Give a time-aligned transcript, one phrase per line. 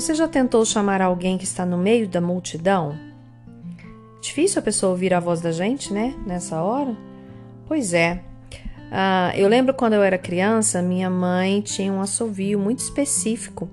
[0.00, 2.98] Você já tentou chamar alguém que está no meio da multidão?
[4.22, 6.14] Difícil a pessoa ouvir a voz da gente, né?
[6.26, 6.96] Nessa hora?
[7.68, 8.22] Pois é.
[8.90, 13.68] Ah, eu lembro quando eu era criança, minha mãe tinha um assovio muito específico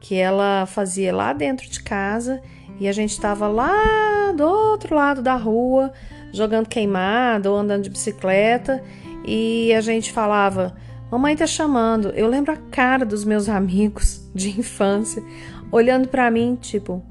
[0.00, 2.40] que ela fazia lá dentro de casa
[2.78, 5.92] e a gente estava lá do outro lado da rua
[6.32, 8.80] jogando queimada ou andando de bicicleta
[9.26, 10.76] e a gente falava:
[11.10, 12.10] Mamãe tá chamando.
[12.10, 15.22] Eu lembro a cara dos meus amigos de infância
[15.70, 17.02] olhando para mim, tipo: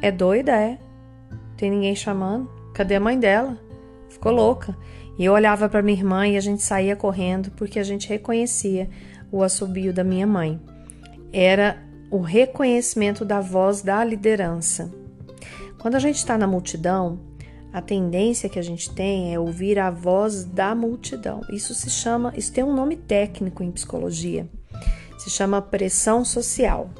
[0.00, 0.78] É doida, é?
[1.56, 2.50] Tem ninguém chamando?
[2.72, 3.58] Cadê a mãe dela?
[4.08, 4.76] Ficou louca.
[5.18, 8.88] E eu olhava para minha irmã e a gente saía correndo porque a gente reconhecia
[9.32, 10.60] o assobio da minha mãe.
[11.32, 14.90] Era o reconhecimento da voz da liderança.
[15.78, 17.20] Quando a gente está na multidão,
[17.72, 21.42] a tendência que a gente tem é ouvir a voz da multidão.
[21.50, 24.48] Isso se chama, isso tem um nome técnico em psicologia.
[25.18, 26.90] Se chama pressão social.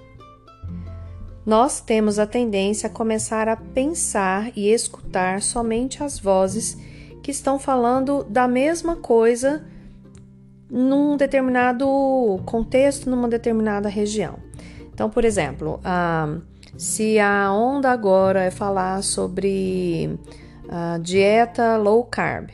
[1.49, 6.77] Nós temos a tendência a começar a pensar e escutar somente as vozes
[7.23, 9.65] que estão falando da mesma coisa
[10.71, 11.87] num determinado
[12.45, 14.35] contexto, numa determinada região.
[14.93, 16.37] Então, por exemplo, ah,
[16.77, 20.21] se a onda agora é falar sobre
[20.67, 22.51] uh, dieta low carb.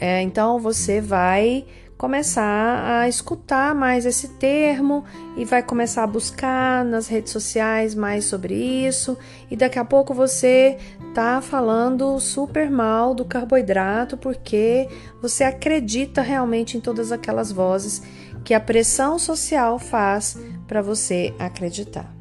[0.00, 1.64] É, então você vai
[1.98, 5.04] começar a escutar mais esse termo
[5.36, 9.18] e vai começar a buscar nas redes sociais mais sobre isso
[9.50, 10.78] e daqui a pouco você
[11.12, 14.88] tá falando super mal do carboidrato porque
[15.20, 18.00] você acredita realmente em todas aquelas vozes
[18.44, 22.14] que a pressão social faz para você acreditar.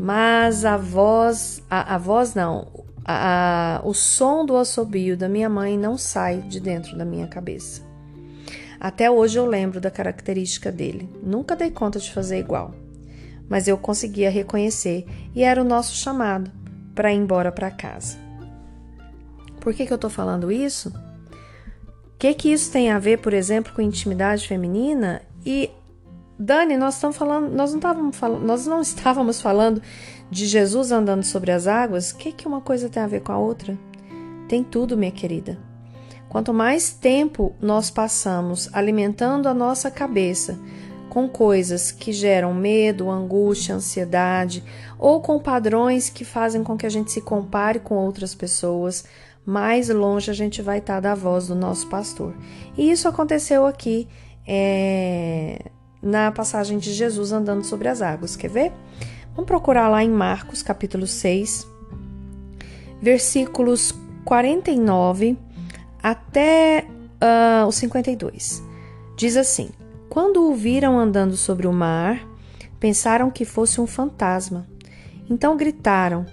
[0.00, 5.48] Mas a voz, a, a voz não, a, a, o som do assobio da minha
[5.48, 7.93] mãe não sai de dentro da minha cabeça.
[8.84, 11.08] Até hoje eu lembro da característica dele.
[11.22, 12.74] Nunca dei conta de fazer igual,
[13.48, 16.52] mas eu conseguia reconhecer e era o nosso chamado
[16.94, 18.18] para ir embora para casa.
[19.58, 20.90] Por que, que eu estou falando isso?
[20.90, 25.22] O que, que isso tem a ver, por exemplo, com intimidade feminina?
[25.46, 25.70] E
[26.38, 29.80] Dani, nós falando, nós não estávamos falando, nós não estávamos falando
[30.30, 33.32] de Jesus andando sobre as águas, o que, que uma coisa tem a ver com
[33.32, 33.78] a outra?
[34.46, 35.58] Tem tudo, minha querida.
[36.34, 40.58] Quanto mais tempo nós passamos alimentando a nossa cabeça
[41.08, 44.64] com coisas que geram medo, angústia, ansiedade,
[44.98, 49.04] ou com padrões que fazem com que a gente se compare com outras pessoas,
[49.46, 52.34] mais longe a gente vai estar da voz do nosso pastor.
[52.76, 54.08] E isso aconteceu aqui
[54.44, 55.70] é,
[56.02, 58.34] na passagem de Jesus andando sobre as águas.
[58.34, 58.72] Quer ver?
[59.36, 61.64] Vamos procurar lá em Marcos, capítulo 6,
[63.00, 65.53] versículos 49
[66.04, 68.62] até uh, os 52.
[69.16, 69.70] Diz assim:
[70.10, 72.20] Quando o viram andando sobre o mar,
[72.78, 74.66] pensaram que fosse um fantasma.
[75.30, 76.26] Então gritaram,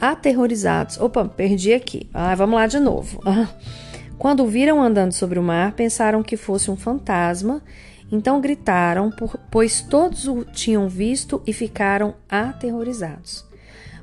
[0.00, 0.98] aterrorizados.
[0.98, 2.08] Opa, perdi aqui.
[2.14, 3.20] Ah, vamos lá de novo.
[4.18, 7.62] Quando o viram andando sobre o mar, pensaram que fosse um fantasma
[8.10, 9.12] então gritaram,
[9.50, 13.47] pois todos o tinham visto e ficaram aterrorizados.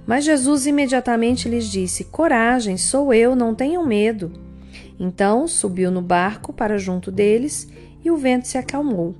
[0.05, 4.31] Mas Jesus imediatamente lhes disse: Coragem, sou eu, não tenham medo.
[4.99, 7.67] Então subiu no barco para junto deles
[8.03, 9.15] e o vento se acalmou.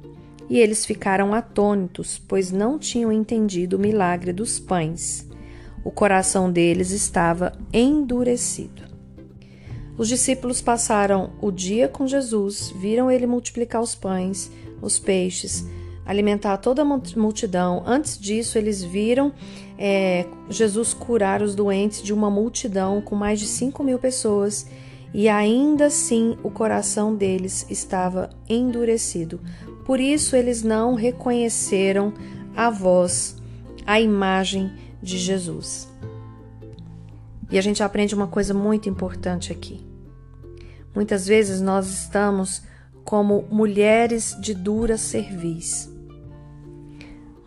[0.50, 5.28] E eles ficaram atônitos, pois não tinham entendido o milagre dos pães.
[5.84, 8.84] O coração deles estava endurecido.
[9.98, 15.66] Os discípulos passaram o dia com Jesus, viram ele multiplicar os pães os peixes,
[16.06, 17.84] alimentar toda a multidão.
[17.86, 19.34] Antes disso, eles viram
[19.78, 24.68] é, Jesus curar os doentes de uma multidão com mais de 5 mil pessoas
[25.14, 29.40] e ainda assim o coração deles estava endurecido.
[29.86, 32.14] Por isso, eles não reconheceram
[32.56, 33.38] a voz,
[33.86, 35.88] a imagem de Jesus.
[37.50, 39.86] E a gente aprende uma coisa muito importante aqui.
[40.94, 42.64] Muitas vezes nós estamos
[43.04, 45.95] como mulheres de dura cerviz.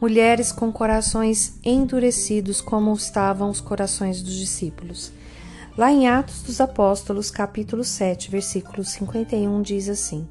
[0.01, 5.13] Mulheres com corações endurecidos, como estavam os corações dos discípulos.
[5.77, 10.29] Lá em Atos dos Apóstolos, capítulo 7, versículo 51, diz assim: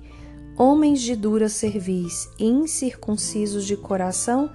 [0.58, 4.50] Homens de dura cerviz, incircuncisos de coração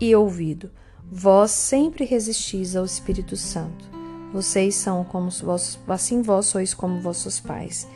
[0.00, 0.70] e ouvido,
[1.12, 3.84] vós sempre resistis ao Espírito Santo.
[4.32, 7.86] Vocês são como vossos, assim vós sois como vossos pais.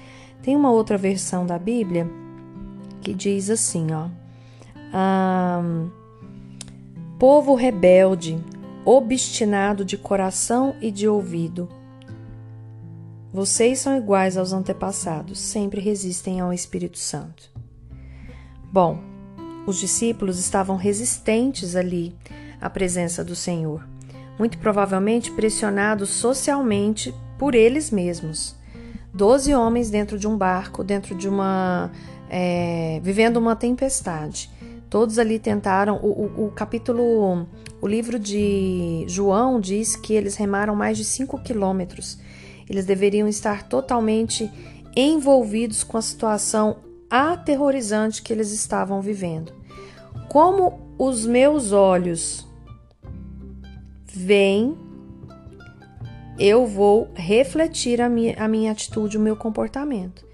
[0.43, 2.09] Tem uma outra versão da Bíblia
[3.01, 4.09] que diz assim, ó.
[7.19, 8.39] Povo rebelde,
[8.85, 11.69] obstinado de coração e de ouvido.
[13.33, 17.51] Vocês são iguais aos antepassados, sempre resistem ao Espírito Santo.
[18.73, 19.01] Bom,
[19.67, 22.15] os discípulos estavam resistentes ali
[22.61, 23.85] à presença do Senhor,
[24.39, 28.55] muito provavelmente pressionados socialmente por eles mesmos.
[29.13, 31.91] Doze homens dentro de um barco, dentro de uma.
[32.31, 34.51] É, vivendo uma tempestade.
[34.91, 35.97] Todos ali tentaram.
[36.03, 37.47] O, o, o, capítulo.
[37.81, 42.19] O livro de João diz que eles remaram mais de 5 quilômetros.
[42.69, 44.51] Eles deveriam estar totalmente
[44.97, 46.79] envolvidos com a situação
[47.11, 49.53] aterrorizante que eles estavam vivendo.
[50.29, 52.47] Como os meus olhos
[54.05, 54.77] veem,
[56.39, 60.28] eu vou refletir a minha, a minha atitude, o meu comportamento.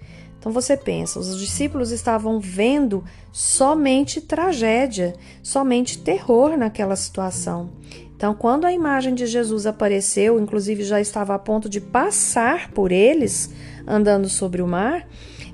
[0.45, 7.71] Então você pensa, os discípulos estavam vendo somente tragédia, somente terror naquela situação.
[8.15, 12.91] Então, quando a imagem de Jesus apareceu, inclusive já estava a ponto de passar por
[12.91, 13.49] eles,
[13.87, 15.07] andando sobre o mar,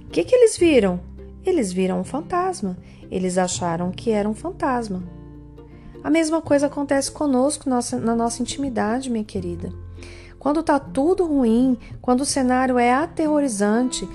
[0.07, 0.99] o que, que eles viram?
[1.45, 2.77] Eles viram um fantasma.
[3.09, 5.01] Eles acharam que era um fantasma.
[6.03, 9.71] A mesma coisa acontece conosco na nossa intimidade, minha querida.
[10.41, 14.09] Quando tá tudo ruim, quando o cenário é aterrorizante,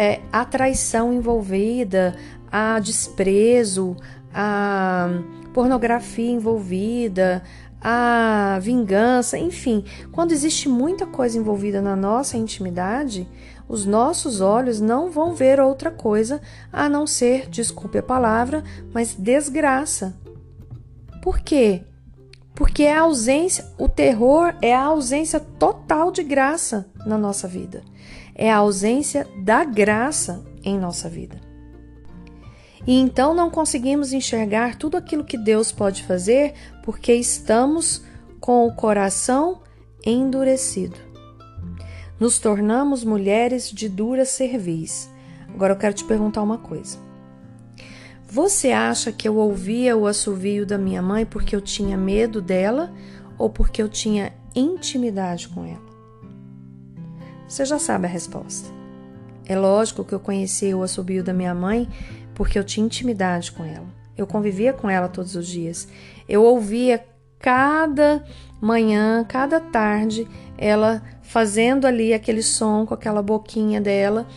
[0.00, 2.16] é, a traição envolvida,
[2.50, 3.94] a desprezo,
[4.32, 5.10] a
[5.52, 7.42] pornografia envolvida,
[7.82, 13.28] a vingança, enfim, quando existe muita coisa envolvida na nossa intimidade,
[13.68, 16.40] os nossos olhos não vão ver outra coisa
[16.72, 18.64] a não ser, desculpe a palavra,
[18.94, 20.16] mas desgraça.
[21.22, 21.82] Por quê?
[22.54, 27.82] Porque a ausência, o terror é a ausência total de graça na nossa vida.
[28.40, 31.40] É a ausência da graça em nossa vida.
[32.86, 38.02] E então não conseguimos enxergar tudo aquilo que Deus pode fazer porque estamos
[38.40, 39.60] com o coração
[40.04, 41.10] endurecido
[42.20, 45.10] nos tornamos mulheres de dura cerviz.
[45.54, 46.98] Agora eu quero te perguntar uma coisa.
[48.28, 52.92] Você acha que eu ouvia o assovio da minha mãe porque eu tinha medo dela
[53.38, 55.89] ou porque eu tinha intimidade com ela?
[57.50, 58.70] Você já sabe a resposta.
[59.44, 61.88] É lógico que eu conhecia o assobio da minha mãe
[62.32, 63.86] porque eu tinha intimidade com ela.
[64.16, 65.88] Eu convivia com ela todos os dias.
[66.28, 67.04] Eu ouvia
[67.40, 68.24] cada
[68.60, 74.28] manhã, cada tarde, ela fazendo ali aquele som com aquela boquinha dela,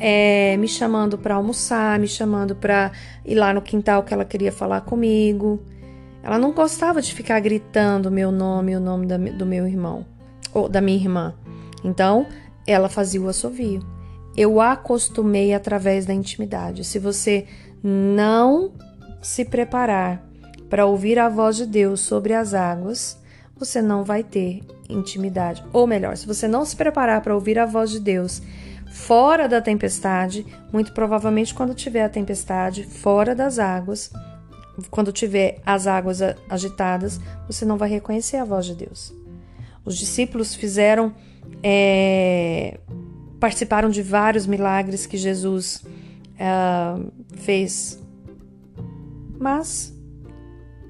[0.00, 2.90] é, me chamando para almoçar, me chamando para
[3.22, 5.62] ir lá no quintal que ela queria falar comigo.
[6.22, 10.06] Ela não gostava de ficar gritando meu nome e o nome da, do meu irmão,
[10.54, 11.34] ou da minha irmã.
[11.84, 12.26] Então,
[12.66, 13.80] ela fazia o assovio.
[14.36, 16.84] Eu acostumei através da intimidade.
[16.84, 17.46] Se você
[17.82, 18.72] não
[19.20, 20.26] se preparar
[20.70, 23.18] para ouvir a voz de Deus sobre as águas,
[23.56, 25.62] você não vai ter intimidade.
[25.72, 28.42] Ou melhor, se você não se preparar para ouvir a voz de Deus
[28.90, 34.10] fora da tempestade, muito provavelmente quando tiver a tempestade, fora das águas,
[34.90, 39.12] quando tiver as águas agitadas, você não vai reconhecer a voz de Deus.
[39.84, 41.14] Os discípulos fizeram,
[41.62, 42.78] é,
[43.38, 45.84] participaram de vários milagres que Jesus
[46.38, 46.46] é,
[47.36, 48.02] fez,
[49.38, 49.92] mas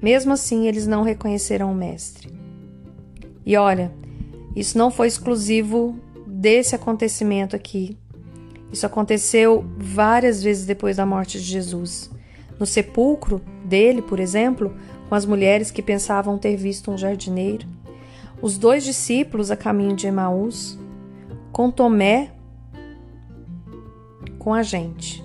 [0.01, 2.31] mesmo assim eles não reconheceram o Mestre.
[3.45, 3.91] E olha,
[4.55, 5.97] isso não foi exclusivo
[6.27, 7.97] desse acontecimento aqui.
[8.71, 12.09] Isso aconteceu várias vezes depois da morte de Jesus.
[12.59, 14.75] No sepulcro dele, por exemplo,
[15.09, 17.67] com as mulheres que pensavam ter visto um jardineiro,
[18.43, 20.77] os dois discípulos a caminho de Emaús,
[21.51, 22.31] com Tomé,
[24.37, 25.23] com a gente.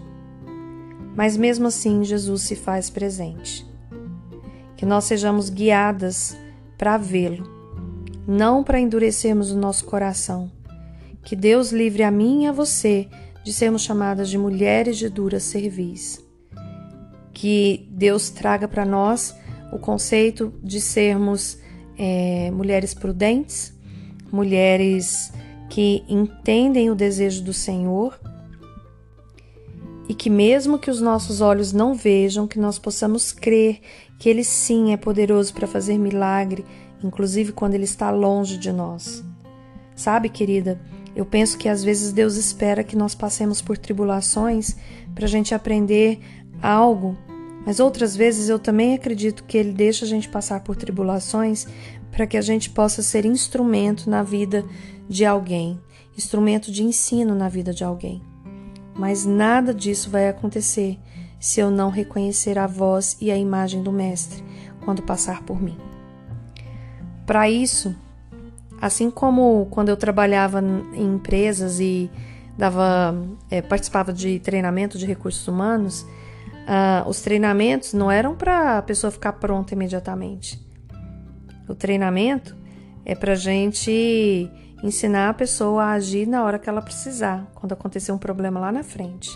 [1.15, 3.67] Mas mesmo assim, Jesus se faz presente.
[4.77, 6.39] Que nós sejamos guiadas
[6.79, 7.59] para vê-lo
[8.29, 10.53] não para endurecermos o nosso coração.
[11.25, 13.09] Que Deus livre a mim e a você
[13.43, 16.23] de sermos chamadas de mulheres de dura cerviz.
[17.33, 19.35] Que Deus traga para nós
[19.73, 21.59] o conceito de sermos
[21.99, 23.75] é, mulheres prudentes,
[24.33, 25.33] mulheres
[25.69, 28.19] que entendem o desejo do Senhor
[30.09, 33.81] e que, mesmo que os nossos olhos não vejam, que nós possamos crer
[34.19, 36.65] que Ele sim é poderoso para fazer milagre
[37.03, 39.25] inclusive quando Ele está longe de nós.
[39.95, 40.81] Sabe, querida,
[41.15, 44.77] eu penso que às vezes Deus espera que nós passemos por tribulações
[45.15, 46.21] para a gente aprender
[46.63, 47.17] algo,
[47.65, 51.67] mas outras vezes eu também acredito que Ele deixa a gente passar por tribulações
[52.11, 54.65] para que a gente possa ser instrumento na vida
[55.09, 55.81] de alguém,
[56.17, 58.23] instrumento de ensino na vida de alguém.
[58.95, 60.99] Mas nada disso vai acontecer
[61.39, 64.43] se eu não reconhecer a voz e a imagem do Mestre
[64.85, 65.77] quando passar por mim.
[67.25, 67.95] Para isso,
[68.81, 72.11] assim como quando eu trabalhava em empresas e
[72.57, 73.15] dava,
[73.51, 76.07] é, participava de treinamento de recursos humanos,
[76.69, 80.61] uh, os treinamentos não eram para a pessoa ficar pronta imediatamente.
[81.67, 82.55] O treinamento
[83.05, 84.51] é para gente
[84.83, 88.71] ensinar a pessoa a agir na hora que ela precisar, quando acontecer um problema lá
[88.71, 89.31] na frente.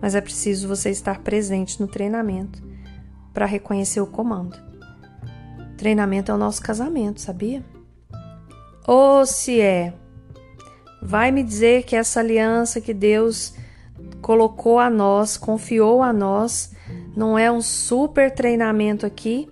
[0.00, 2.62] Mas é preciso você estar presente no treinamento
[3.32, 4.58] para reconhecer o comando.
[5.76, 7.64] Treinamento é o nosso casamento, sabia?
[8.86, 9.94] Ou se é,
[11.00, 13.54] vai me dizer que essa aliança que Deus
[14.22, 16.72] colocou a nós, confiou a nós,
[17.14, 19.50] não é um super treinamento aqui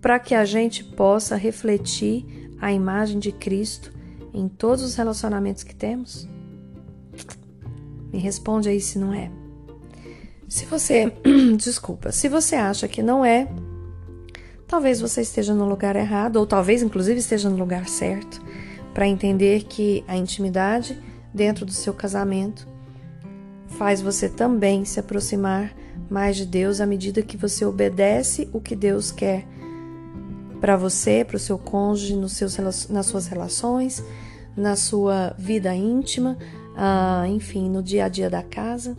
[0.00, 3.92] para que a gente possa refletir a imagem de Cristo
[4.32, 6.28] em todos os relacionamentos que temos?
[8.12, 9.30] Me responde aí se não é.
[10.46, 11.10] Se você,
[11.56, 13.48] desculpa, se você acha que não é,
[14.68, 18.42] talvez você esteja no lugar errado, ou talvez inclusive esteja no lugar certo,
[18.92, 21.02] para entender que a intimidade
[21.32, 22.73] dentro do seu casamento
[23.78, 25.74] faz você também se aproximar
[26.08, 29.46] mais de Deus à medida que você obedece o que Deus quer
[30.60, 32.56] para você, para o seu cônjuge, nos seus,
[32.88, 34.02] nas suas relações,
[34.56, 36.38] na sua vida íntima,
[36.72, 38.96] uh, enfim, no dia a dia da casa.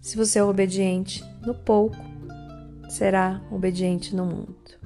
[0.00, 1.96] Se você é obediente no pouco,
[2.88, 4.78] será obediente no muito.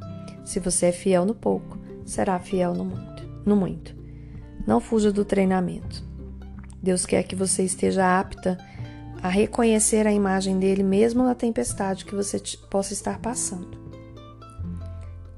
[0.45, 3.25] Se você é fiel no pouco, será fiel no muito.
[3.45, 3.97] No muito.
[4.67, 6.14] Não fuja do treinamento.
[6.85, 8.59] Deus quer que você esteja apta
[9.23, 12.39] a reconhecer a imagem dele mesmo na tempestade que você
[12.71, 13.83] possa estar passando.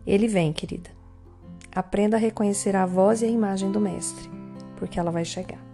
[0.04, 0.90] Ele vem, querida.
[1.72, 4.28] Aprenda a reconhecer a voz e a imagem do Mestre,
[4.76, 5.64] porque ela vai chegar.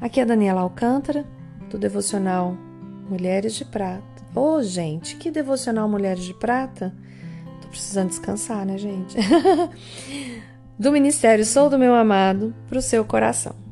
[0.00, 1.26] Aqui é a Daniela Alcântara,
[1.68, 2.56] do devocional
[3.10, 4.02] Mulheres de Prata.
[4.34, 6.94] Ô, oh, gente, que devocional Mulheres de Prata?
[7.60, 9.16] Tô precisando descansar, né, gente?
[10.78, 13.67] do Ministério Sou do Meu Amado para o seu coração.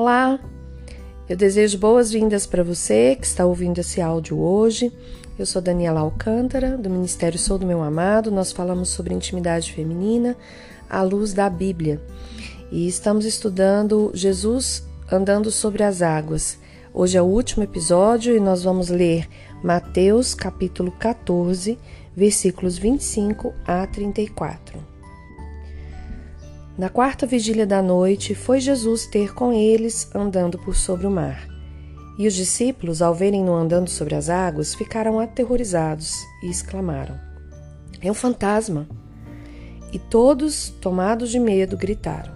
[0.00, 0.40] Olá,
[1.28, 4.90] eu desejo boas-vindas para você que está ouvindo esse áudio hoje.
[5.38, 8.30] Eu sou Daniela Alcântara, do Ministério Sou do Meu Amado.
[8.30, 10.34] Nós falamos sobre intimidade feminina
[10.88, 12.00] à luz da Bíblia
[12.72, 16.58] e estamos estudando Jesus andando sobre as águas.
[16.94, 19.28] Hoje é o último episódio e nós vamos ler
[19.62, 21.78] Mateus capítulo 14,
[22.16, 24.89] versículos 25 a 34.
[26.80, 31.46] Na quarta vigília da noite, foi Jesus ter com eles andando por sobre o mar.
[32.18, 37.20] E os discípulos, ao verem-no andando sobre as águas, ficaram aterrorizados e exclamaram:
[38.00, 38.88] É um fantasma!
[39.92, 42.32] E todos, tomados de medo, gritaram.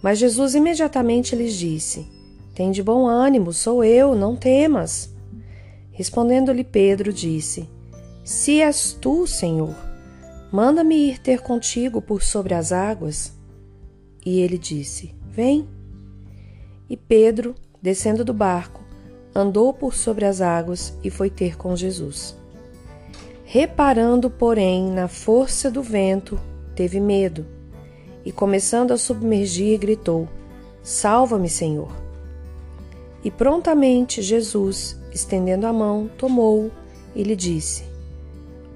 [0.00, 2.06] Mas Jesus imediatamente lhes disse:
[2.54, 5.12] Tem de bom ânimo, sou eu, não temas.
[5.90, 7.68] Respondendo-lhe Pedro, disse:
[8.22, 9.74] Se és tu, Senhor,
[10.54, 13.32] Manda-me ir ter contigo por sobre as águas.
[14.24, 15.68] E ele disse: Vem.
[16.88, 18.80] E Pedro, descendo do barco,
[19.34, 22.36] andou por sobre as águas e foi ter com Jesus.
[23.44, 26.38] Reparando, porém, na força do vento,
[26.76, 27.44] teve medo
[28.24, 30.28] e, começando a submergir, gritou:
[30.84, 31.90] Salva-me, Senhor!
[33.24, 36.70] E prontamente Jesus, estendendo a mão, tomou-o
[37.12, 37.82] e lhe disse: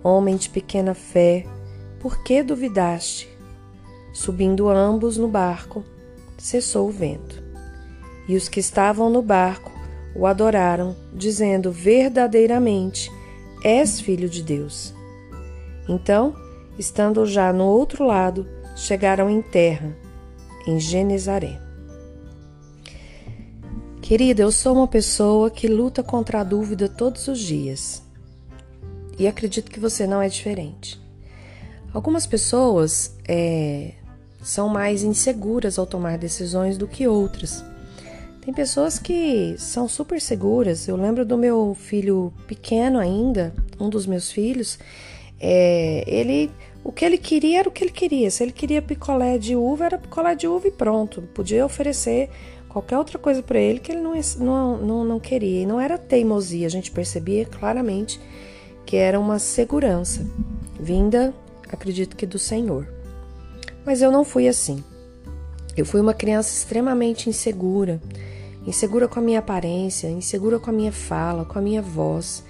[0.02, 1.46] Homem de pequena fé,
[2.00, 3.28] por que duvidaste?
[4.12, 5.84] Subindo ambos no barco,
[6.36, 7.42] cessou o vento.
[8.28, 9.72] E os que estavam no barco
[10.14, 13.10] o adoraram, dizendo verdadeiramente:
[13.62, 14.94] És filho de Deus.
[15.88, 16.34] Então,
[16.78, 19.96] estando já no outro lado, chegaram em terra,
[20.66, 21.60] em Genezaré.
[24.00, 28.02] Querida, eu sou uma pessoa que luta contra a dúvida todos os dias.
[29.18, 31.07] E acredito que você não é diferente.
[31.92, 33.92] Algumas pessoas é,
[34.42, 37.64] são mais inseguras ao tomar decisões do que outras.
[38.48, 40.88] Tem pessoas que são super seguras.
[40.88, 44.78] Eu lembro do meu filho pequeno ainda, um dos meus filhos.
[45.40, 46.50] É, ele,
[46.82, 48.30] o que ele queria era o que ele queria.
[48.30, 51.22] Se ele queria picolé de uva, era picolé de uva e pronto.
[51.34, 52.30] Podia oferecer
[52.68, 55.62] qualquer outra coisa para ele que ele não, não, não, não queria.
[55.62, 58.20] E não era teimosia, a gente percebia claramente
[58.86, 60.26] que era uma segurança
[60.80, 61.34] vinda
[61.74, 62.88] acredito que do Senhor.
[63.84, 64.82] Mas eu não fui assim.
[65.76, 68.00] Eu fui uma criança extremamente insegura,
[68.66, 72.42] insegura com a minha aparência, insegura com a minha fala, com a minha voz,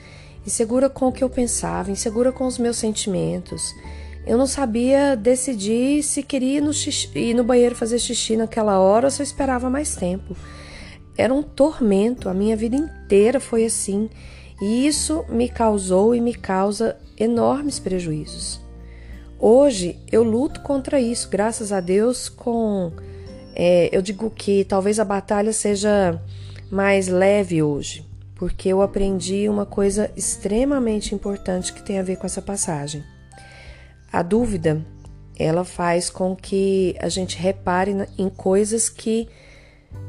[0.47, 3.75] insegura com o que eu pensava, insegura com os meus sentimentos.
[4.27, 8.79] Eu não sabia decidir se queria ir no, xixi, ir no banheiro fazer xixi naquela
[8.79, 10.37] hora ou se eu esperava mais tempo.
[11.17, 14.09] Era um tormento, a minha vida inteira foi assim.
[14.61, 18.61] E isso me causou e me causa enormes prejuízos.
[19.41, 22.93] Hoje eu luto contra isso, graças a Deus, com.
[23.55, 26.21] É, eu digo que talvez a batalha seja
[26.71, 28.05] mais leve hoje,
[28.35, 33.05] porque eu aprendi uma coisa extremamente importante que tem a ver com essa passagem.
[34.13, 34.85] A dúvida,
[35.39, 39.29] ela faz com que a gente repare em coisas que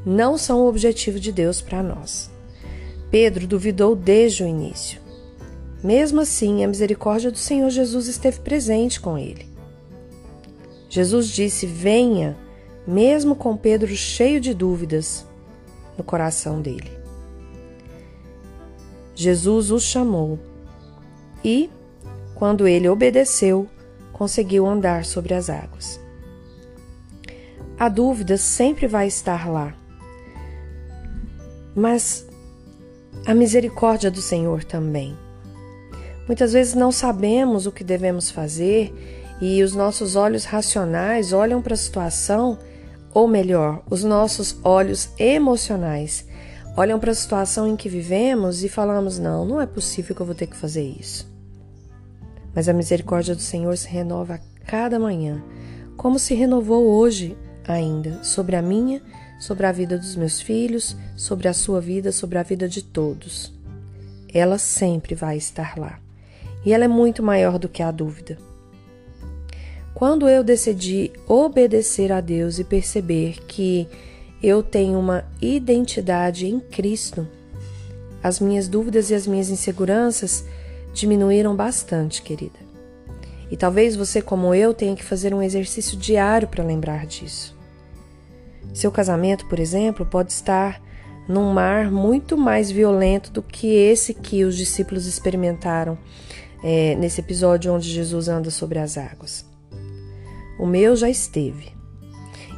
[0.04, 2.30] não são o objetivo de Deus para nós.
[3.10, 5.00] Pedro duvidou desde o início.
[5.82, 9.48] Mesmo assim, a misericórdia do Senhor Jesus esteve presente com ele.
[10.88, 12.36] Jesus disse: Venha,
[12.86, 15.24] mesmo com Pedro cheio de dúvidas
[15.96, 16.90] no coração dele.
[19.14, 20.38] Jesus o chamou
[21.44, 21.70] e,
[22.34, 23.68] quando ele obedeceu,
[24.12, 26.00] conseguiu andar sobre as águas.
[27.78, 29.74] A dúvida sempre vai estar lá,
[31.74, 32.26] mas
[33.26, 35.16] a misericórdia do Senhor também.
[36.30, 38.94] Muitas vezes não sabemos o que devemos fazer
[39.40, 42.56] e os nossos olhos racionais olham para a situação,
[43.12, 46.24] ou melhor, os nossos olhos emocionais
[46.76, 50.26] olham para a situação em que vivemos e falamos: não, não é possível que eu
[50.26, 51.28] vou ter que fazer isso.
[52.54, 55.42] Mas a misericórdia do Senhor se renova a cada manhã,
[55.96, 59.02] como se renovou hoje ainda, sobre a minha,
[59.40, 63.52] sobre a vida dos meus filhos, sobre a sua vida, sobre a vida de todos.
[64.32, 65.98] Ela sempre vai estar lá
[66.64, 68.38] e ela é muito maior do que a dúvida.
[69.94, 73.86] Quando eu decidi obedecer a Deus e perceber que
[74.42, 77.26] eu tenho uma identidade em Cristo,
[78.22, 80.44] as minhas dúvidas e as minhas inseguranças
[80.92, 82.58] diminuíram bastante, querida.
[83.50, 87.56] E talvez você, como eu, tenha que fazer um exercício diário para lembrar disso.
[88.72, 90.80] Seu casamento, por exemplo, pode estar
[91.28, 95.98] num mar muito mais violento do que esse que os discípulos experimentaram
[96.62, 99.44] é, nesse episódio onde Jesus anda sobre as águas.
[100.58, 101.72] O meu já esteve.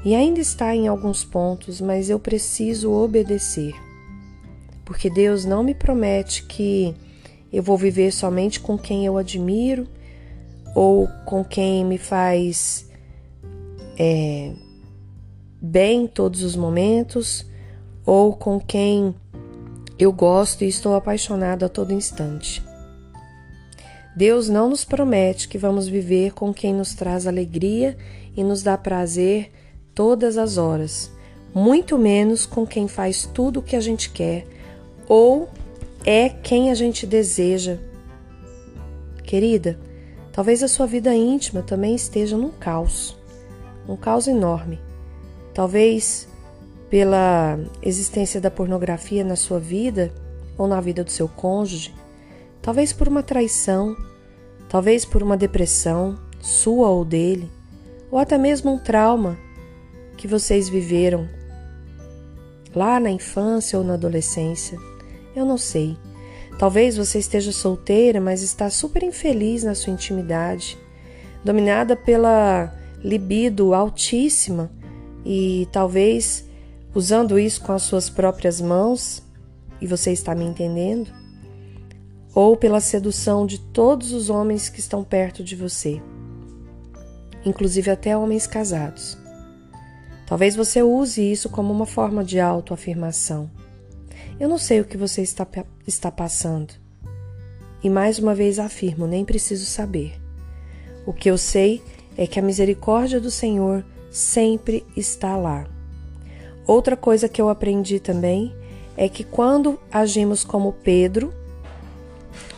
[0.04, 3.74] E ainda está em alguns pontos, mas eu preciso obedecer.
[4.84, 6.94] Porque Deus não me promete que
[7.52, 9.86] eu vou viver somente com quem eu admiro
[10.74, 12.90] ou com quem me faz
[13.98, 14.52] é,
[15.60, 17.46] bem todos os momentos
[18.04, 19.14] ou com quem
[19.98, 22.71] eu gosto e estou apaixonado a todo instante.
[24.14, 27.96] Deus não nos promete que vamos viver com quem nos traz alegria
[28.36, 29.50] e nos dá prazer
[29.94, 31.10] todas as horas,
[31.54, 34.46] muito menos com quem faz tudo o que a gente quer
[35.08, 35.48] ou
[36.04, 37.78] é quem a gente deseja.
[39.22, 39.78] Querida,
[40.32, 43.16] talvez a sua vida íntima também esteja num caos,
[43.88, 44.78] um caos enorme.
[45.54, 46.28] Talvez
[46.90, 50.12] pela existência da pornografia na sua vida
[50.58, 51.94] ou na vida do seu cônjuge,
[52.62, 53.96] talvez por uma traição,
[54.68, 57.50] talvez por uma depressão, sua ou dele,
[58.10, 59.36] ou até mesmo um trauma
[60.16, 61.28] que vocês viveram
[62.74, 64.78] lá na infância ou na adolescência.
[65.34, 65.96] Eu não sei.
[66.58, 70.78] Talvez você esteja solteira, mas está super infeliz na sua intimidade,
[71.44, 72.72] dominada pela
[73.02, 74.70] libido altíssima
[75.24, 76.48] e talvez
[76.94, 79.22] usando isso com as suas próprias mãos,
[79.80, 81.21] e você está me entendendo?
[82.34, 86.00] Ou pela sedução de todos os homens que estão perto de você,
[87.44, 89.18] inclusive até homens casados.
[90.26, 93.50] Talvez você use isso como uma forma de autoafirmação.
[94.40, 95.46] Eu não sei o que você está,
[95.86, 96.74] está passando.
[97.82, 100.18] E mais uma vez afirmo: nem preciso saber.
[101.04, 101.82] O que eu sei
[102.16, 105.66] é que a misericórdia do Senhor sempre está lá.
[106.66, 108.54] Outra coisa que eu aprendi também
[108.96, 111.32] é que quando agimos como Pedro,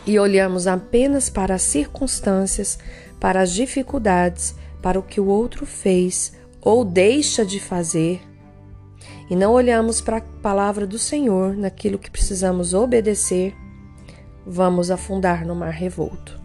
[0.05, 2.77] e olhamos apenas para as circunstâncias,
[3.19, 8.21] para as dificuldades, para o que o outro fez ou deixa de fazer,
[9.29, 13.55] e não olhamos para a palavra do Senhor, naquilo que precisamos obedecer,
[14.45, 16.39] vamos afundar no mar revolto.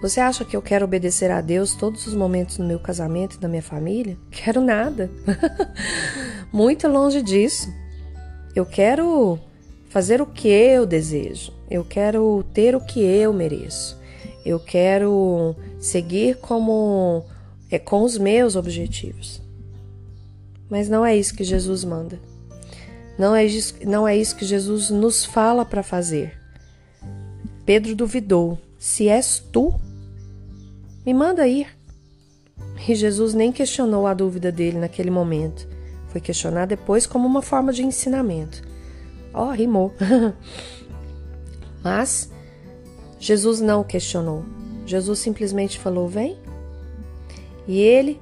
[0.00, 3.40] Você acha que eu quero obedecer a Deus todos os momentos no meu casamento e
[3.40, 4.16] da minha família?
[4.30, 5.10] Quero nada.
[6.52, 7.68] Muito longe disso.
[8.54, 9.40] Eu quero
[9.88, 11.52] fazer o que eu desejo.
[11.70, 13.98] Eu quero ter o que eu mereço.
[14.44, 17.24] Eu quero seguir como
[17.70, 19.42] é com os meus objetivos.
[20.70, 22.18] Mas não é isso que Jesus manda.
[23.18, 23.46] Não é
[23.84, 26.38] não é isso que Jesus nos fala para fazer.
[27.66, 29.74] Pedro duvidou: Se és tu,
[31.04, 31.66] me manda ir.
[32.88, 35.66] E Jesus nem questionou a dúvida dele naquele momento.
[36.08, 38.62] Foi questionar depois como uma forma de ensinamento.
[39.38, 39.94] Ó, oh, rimou.
[41.80, 42.28] Mas
[43.20, 44.44] Jesus não questionou.
[44.84, 46.36] Jesus simplesmente falou: Vem.
[47.64, 48.20] E ele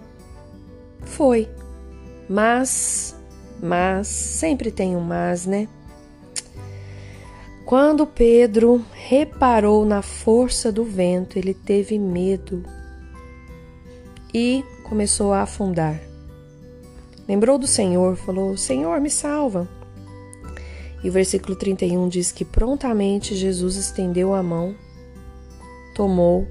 [1.00, 1.48] foi.
[2.28, 3.16] Mas,
[3.62, 5.68] mas, sempre tem um mas, né?
[7.64, 12.62] Quando Pedro reparou na força do vento, ele teve medo
[14.34, 15.98] e começou a afundar.
[17.26, 19.75] Lembrou do Senhor, falou: Senhor, me salva.
[21.06, 24.74] E o versículo 31 diz que prontamente Jesus estendeu a mão,
[25.94, 26.48] tomou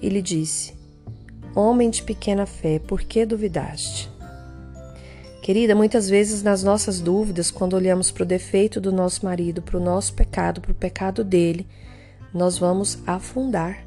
[0.00, 0.74] e lhe disse:
[1.56, 4.08] Homem de pequena fé, por que duvidaste?
[5.42, 9.76] Querida, muitas vezes nas nossas dúvidas, quando olhamos para o defeito do nosso marido, para
[9.76, 11.66] o nosso pecado, para o pecado dele,
[12.32, 13.84] nós vamos afundar.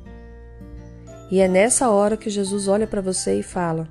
[1.32, 3.88] E é nessa hora que Jesus olha para você e fala: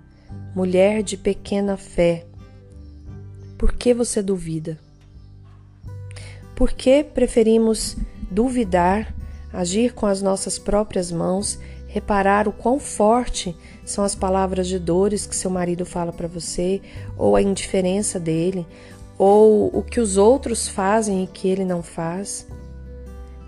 [0.54, 2.26] Mulher de pequena fé,
[3.56, 4.84] por que você duvida?
[6.56, 7.98] Por que preferimos
[8.30, 9.14] duvidar,
[9.52, 15.26] agir com as nossas próprias mãos, reparar o quão forte são as palavras de dores
[15.26, 16.80] que seu marido fala para você,
[17.16, 18.66] ou a indiferença dele,
[19.18, 22.46] ou o que os outros fazem e que ele não faz.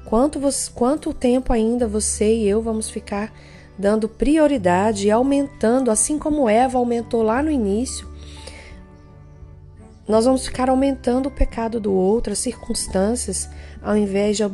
[0.04, 3.32] Quanto, você, quanto tempo ainda você e eu vamos ficar
[3.78, 8.06] dando prioridade e aumentando, assim como Eva aumentou lá no início,
[10.08, 13.48] nós vamos ficar aumentando o pecado do outro, as circunstâncias,
[13.82, 14.44] ao invés de,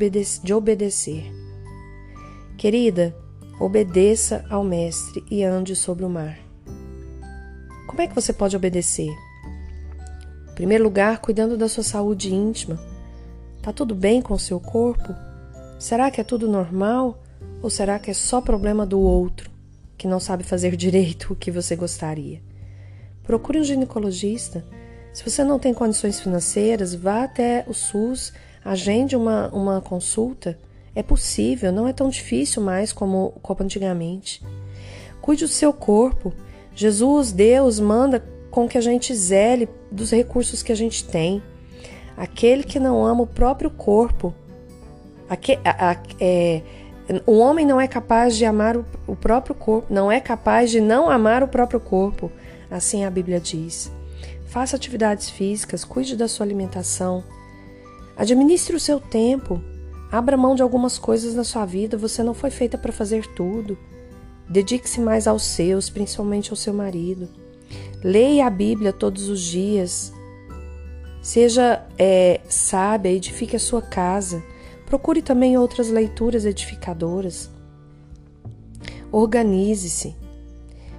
[0.43, 1.33] de obedecer.
[2.57, 3.15] Querida,
[3.61, 6.37] Obedeça ao Mestre e ande sobre o mar.
[7.87, 9.11] Como é que você pode obedecer?
[10.51, 12.81] Em primeiro lugar, cuidando da sua saúde íntima.
[13.63, 15.15] Tá tudo bem com o seu corpo?
[15.79, 17.23] Será que é tudo normal?
[17.63, 19.49] Ou será que é só problema do outro,
[19.97, 22.43] que não sabe fazer direito o que você gostaria?
[23.23, 24.65] Procure um ginecologista.
[25.15, 28.33] Se você não tem condições financeiras, vá até o SUS,
[28.65, 30.59] agende uma, uma consulta
[30.95, 34.43] é possível, não é tão difícil mais como, como antigamente.
[35.21, 36.33] Cuide do seu corpo.
[36.75, 41.43] Jesus, Deus, manda com que a gente zele dos recursos que a gente tem.
[42.17, 44.33] Aquele que não ama o próprio corpo,
[45.29, 46.63] aquele, a, a, é,
[47.27, 50.81] o homem não é capaz de amar o, o próprio corpo, não é capaz de
[50.81, 52.31] não amar o próprio corpo,
[52.69, 53.91] assim a Bíblia diz.
[54.55, 57.23] Faça atividades físicas, cuide da sua alimentação,
[58.17, 59.61] administre o seu tempo,
[60.15, 63.77] Abra mão de algumas coisas na sua vida, você não foi feita para fazer tudo.
[64.49, 67.29] Dedique-se mais aos seus, principalmente ao seu marido.
[68.01, 70.13] Leia a Bíblia todos os dias.
[71.21, 74.41] Seja é, sábia, edifique a sua casa.
[74.87, 77.51] Procure também outras leituras edificadoras.
[79.11, 80.15] Organize-se.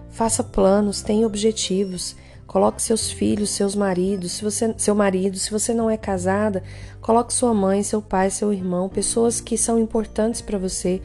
[0.09, 2.17] Faça planos, tenha objetivos.
[2.55, 6.63] Coloque seus filhos, seus maridos, se você, seu marido, se você não é casada,
[7.01, 11.01] coloque sua mãe, seu pai, seu irmão, pessoas que são importantes para você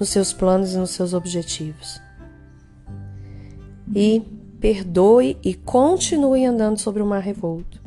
[0.00, 2.00] nos seus planos e nos seus objetivos.
[3.94, 4.22] E
[4.58, 7.78] perdoe e continue andando sobre o mar revolto.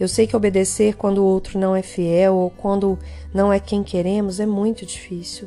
[0.00, 2.98] Eu sei que obedecer quando o outro não é fiel ou quando
[3.34, 5.46] não é quem queremos é muito difícil.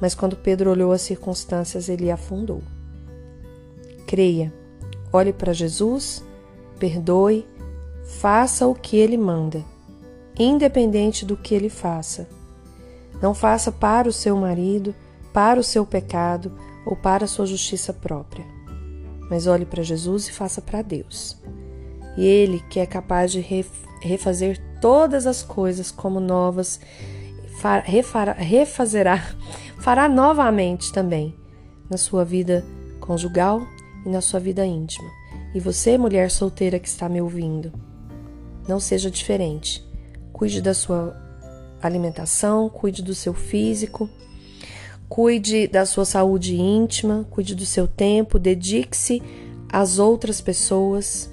[0.00, 2.62] Mas quando Pedro olhou as circunstâncias, ele afundou.
[4.06, 4.63] Creia
[5.14, 6.24] Olhe para Jesus,
[6.76, 7.46] perdoe,
[8.18, 9.64] faça o que ele manda,
[10.36, 12.28] independente do que ele faça.
[13.22, 14.92] Não faça para o seu marido,
[15.32, 16.50] para o seu pecado
[16.84, 18.44] ou para a sua justiça própria.
[19.30, 21.40] Mas olhe para Jesus e faça para Deus.
[22.16, 23.40] E Ele, que é capaz de
[24.02, 26.80] refazer todas as coisas como novas,
[28.36, 29.24] refazerá,
[29.78, 31.36] fará novamente também
[31.88, 32.64] na sua vida
[32.98, 33.62] conjugal
[34.04, 35.10] e na sua vida íntima.
[35.54, 37.72] E você, mulher solteira que está me ouvindo,
[38.68, 39.84] não seja diferente.
[40.32, 41.16] Cuide da sua
[41.80, 44.08] alimentação, cuide do seu físico,
[45.08, 49.22] cuide da sua saúde íntima, cuide do seu tempo, dedique-se
[49.70, 51.30] às outras pessoas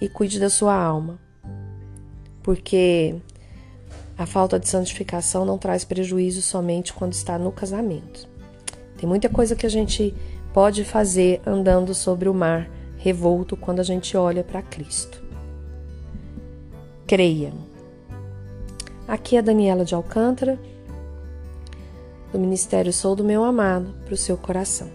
[0.00, 1.18] e cuide da sua alma.
[2.42, 3.16] Porque
[4.16, 8.28] a falta de santificação não traz prejuízo somente quando está no casamento.
[8.96, 10.14] Tem muita coisa que a gente
[10.54, 15.20] pode fazer andando sobre o mar revolto quando a gente olha para Cristo.
[17.08, 17.52] Creia.
[19.06, 20.56] Aqui é Daniela de Alcântara,
[22.32, 24.88] do Ministério Sou do Meu Amado, para o seu coração.